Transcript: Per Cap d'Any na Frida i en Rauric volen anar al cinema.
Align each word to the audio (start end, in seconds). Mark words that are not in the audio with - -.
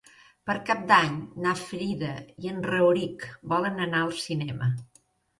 Per 0.49 0.53
Cap 0.67 0.79
d'Any 0.91 1.17
na 1.43 1.51
Frida 1.59 2.09
i 2.45 2.49
en 2.51 2.63
Rauric 2.71 3.25
volen 3.53 3.77
anar 3.85 4.01
al 4.07 4.15
cinema. 4.23 4.71